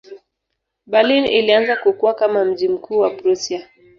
Berlin 0.85 1.25
ilianza 1.25 1.75
kukua 1.75 2.13
kama 2.13 2.45
mji 2.45 2.67
mkuu 2.69 2.97
wa 2.97 3.09
Prussia. 3.09 3.67